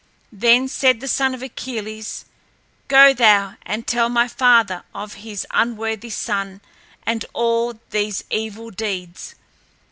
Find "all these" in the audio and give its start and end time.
7.33-8.23